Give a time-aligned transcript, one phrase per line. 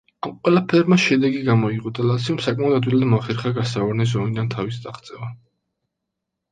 [0.27, 5.33] ამ ყველაფერმა შედეგი გამოიღო და ლაციომ საკმაოდ ადვილად მოახერხა გასავარდნი ზონიდან თავის დაღწევა.